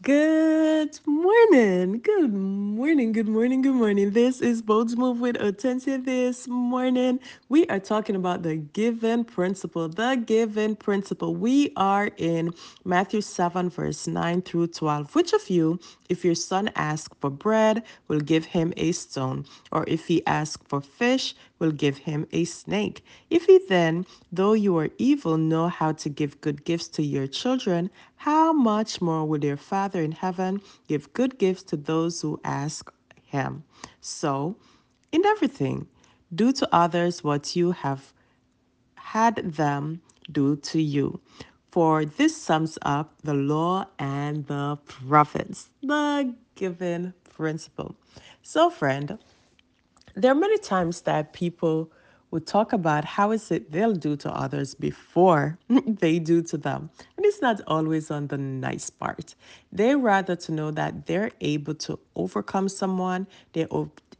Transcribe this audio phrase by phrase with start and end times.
[0.00, 1.98] Good morning.
[2.00, 3.10] Good morning.
[3.10, 3.62] Good morning.
[3.62, 4.12] Good morning.
[4.12, 6.02] This is Bold's Move with Otensia.
[6.04, 9.88] This morning, we are talking about the giving principle.
[9.88, 11.34] The giving principle.
[11.34, 12.52] We are in
[12.84, 15.16] Matthew 7, verse 9 through 12.
[15.16, 19.46] Which of you, if your son asks for bread, will give him a stone?
[19.72, 23.04] Or if he asks for fish, will give him a snake?
[23.30, 27.26] If he then, though you are evil, know how to give good gifts to your
[27.26, 32.40] children, how much more will your Father in heaven give good gifts to those who
[32.42, 33.62] ask him?
[34.00, 34.56] So,
[35.12, 35.86] in everything,
[36.34, 38.12] do to others what you have
[38.96, 41.20] had them do to you.
[41.70, 47.94] For this sums up the law and the prophets, the giving principle.
[48.42, 49.16] So, friend,
[50.16, 51.92] there are many times that people
[52.30, 56.90] would talk about how is it they'll do to others before they do to them.
[57.28, 59.34] It's not always on the nice part.
[59.70, 63.68] They rather to know that they're able to overcome someone, they're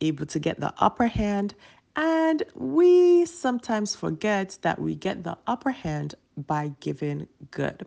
[0.00, 1.56] able to get the upper hand,
[1.96, 7.84] and we sometimes forget that we get the upper hand by giving good.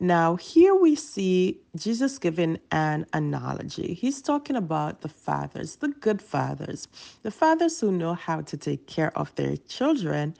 [0.00, 3.94] Now, here we see Jesus giving an analogy.
[3.94, 6.88] He's talking about the fathers, the good fathers,
[7.22, 10.34] the fathers who know how to take care of their children,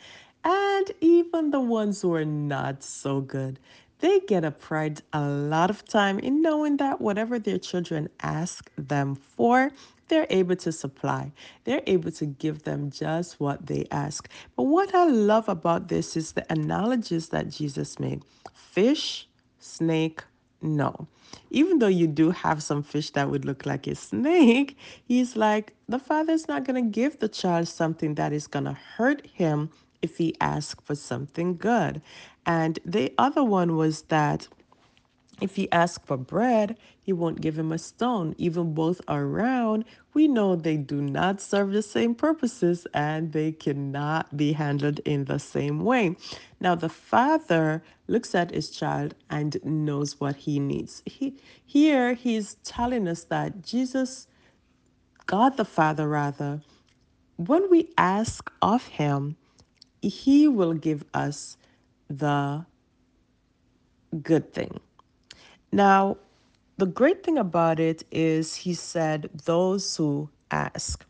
[0.44, 3.60] and even the ones who are not so good.
[4.02, 8.70] They get a pride a lot of time in knowing that whatever their children ask
[8.76, 9.72] them for,
[10.08, 11.32] they're able to supply.
[11.64, 14.30] They're able to give them just what they ask.
[14.56, 18.24] But what I love about this is the analogies that Jesus made.
[18.54, 19.28] Fish,
[19.60, 20.24] snake,
[20.62, 21.08] no.
[21.50, 25.74] Even though you do have some fish that would look like a snake, he's like,
[25.88, 29.70] the father's not going to give the child something that is going to hurt him
[30.02, 32.02] if he asks for something good.
[32.46, 34.48] And the other one was that
[35.40, 38.34] if he asks for bread, he won't give him a stone.
[38.38, 43.52] Even both are round, we know they do not serve the same purposes and they
[43.52, 46.16] cannot be handled in the same way.
[46.60, 51.02] Now, the father looks at his child and knows what he needs.
[51.06, 54.28] He, here, he's telling us that Jesus,
[55.26, 56.62] God the Father, rather,
[57.36, 59.36] when we ask of him,
[60.02, 61.56] he will give us
[62.08, 62.66] the
[64.22, 64.80] good thing.
[65.70, 66.18] Now,
[66.76, 71.04] the great thing about it is he said, those who ask.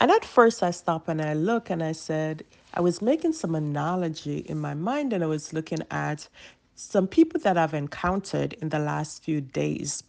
[0.00, 2.42] And at first I stopped and I look and I said,
[2.74, 6.26] I was making some analogy in my mind and I was looking at
[6.74, 10.02] some people that I've encountered in the last few days.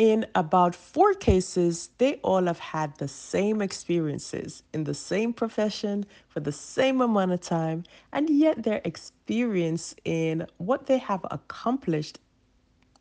[0.00, 6.06] In about four cases, they all have had the same experiences in the same profession
[6.26, 12.18] for the same amount of time, and yet their experience in what they have accomplished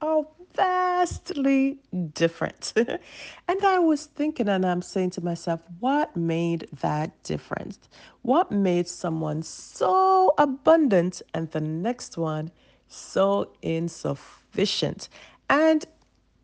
[0.02, 1.80] are vastly
[2.16, 2.74] different.
[3.48, 7.80] and I was thinking, and I'm saying to myself, what made that difference?
[8.24, 12.52] What made someone so abundant and the next one
[12.90, 15.08] so insufficient?
[15.50, 15.86] And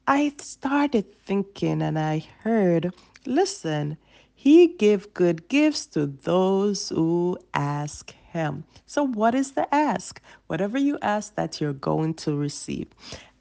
[0.07, 2.93] I started thinking and I heard,
[3.25, 3.97] listen,
[4.35, 8.65] he give good gifts to those who ask him.
[8.85, 10.21] So what is the ask?
[10.45, 12.87] Whatever you ask that you're going to receive.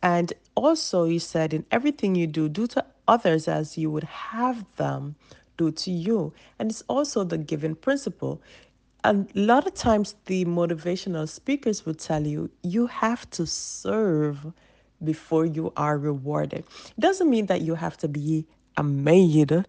[0.03, 4.65] And also he said in everything you do, do to others as you would have
[4.77, 5.17] them
[5.59, 6.33] do to you.
[6.59, 8.41] And it's also the giving principle.
[9.05, 14.47] A lot of times the motivational speakers would tell you you have to serve
[15.04, 16.65] before you are rewarded.
[16.97, 19.65] It doesn't mean that you have to be a maid,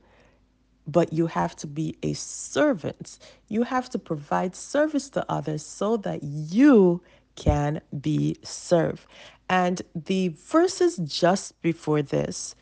[0.88, 3.20] but you have to be a servant.
[3.48, 7.02] You have to provide service to others so that you
[7.36, 9.06] can be served.
[9.50, 12.56] And the verses just before this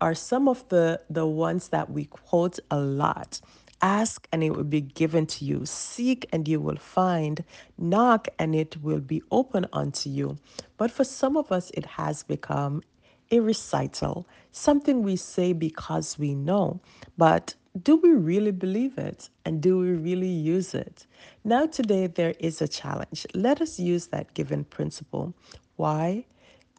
[0.00, 3.40] are some of the, the ones that we quote a lot.
[3.82, 5.64] Ask and it will be given to you.
[5.64, 7.44] Seek and you will find.
[7.78, 10.38] Knock and it will be open unto you.
[10.76, 12.82] But for some of us, it has become
[13.30, 16.80] a recital, something we say because we know.
[17.16, 19.28] But do we really believe it?
[19.44, 21.06] And do we really use it?
[21.44, 23.26] Now, today, there is a challenge.
[23.34, 25.34] Let us use that giving principle.
[25.76, 26.24] Why?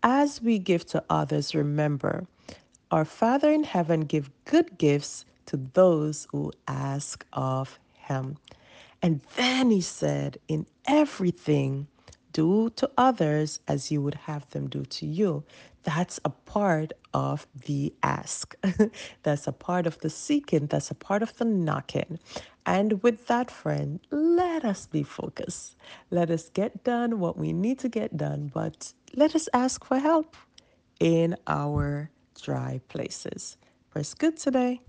[0.04, 2.26] As we give to others, remember,
[2.92, 8.38] our Father in heaven give good gifts to those who ask of him.
[9.04, 11.88] And then he said, in everything,
[12.34, 15.44] do to others as you would have them do to you.
[15.84, 18.56] That's a part of the ask.
[19.24, 20.68] That's a part of the seeking.
[20.68, 22.20] That's a part of the knocking.
[22.66, 25.78] And with that, friend, let us be focused.
[26.12, 30.00] Let us get done what we need to get done, but let us ask for
[30.00, 30.36] help.
[31.00, 32.12] in our
[32.42, 33.58] dry places.
[33.92, 34.82] Press good today.